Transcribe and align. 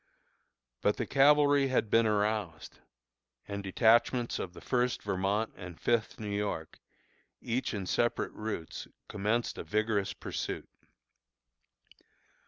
But 0.81 0.97
the 0.97 1.05
cavalry 1.05 1.67
had 1.67 1.91
been 1.91 2.07
aroused, 2.07 2.79
and 3.47 3.61
detachments 3.63 4.39
of 4.39 4.53
the 4.53 4.59
First 4.59 5.03
Vermont 5.03 5.53
and 5.55 5.79
Fifth 5.79 6.19
New 6.19 6.35
York, 6.35 6.79
each 7.39 7.71
in 7.75 7.85
separate 7.85 8.33
routes, 8.33 8.87
commenced 9.07 9.59
a 9.59 9.63
vigorous 9.63 10.13
pursuit. 10.13 10.67